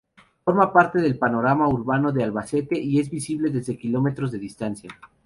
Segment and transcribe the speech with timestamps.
[0.43, 4.89] Forma parte del panorama urbano de Albacete y es visible desde kilómetros de distancia.